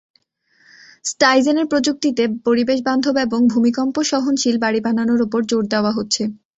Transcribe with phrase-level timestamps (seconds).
[1.05, 6.23] স্টাইজেনের প্রযুক্তিতে পরিবেশবান্ধব এবং ভূমিকম্প সহনশীল বাড়ি বানানোর ওপর জোর দেওয়া হচ্ছে।